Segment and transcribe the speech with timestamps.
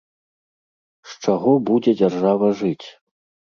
[1.11, 2.87] З чаго будзе дзяржава жыць?